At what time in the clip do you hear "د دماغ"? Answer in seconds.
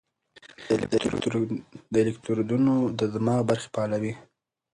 2.99-3.39